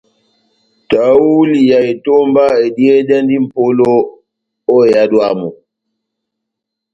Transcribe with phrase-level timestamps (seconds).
[0.89, 3.89] Tahuli ya etomba ediyedɛndi mʼpolo
[4.73, 5.49] ó ehádo yamu.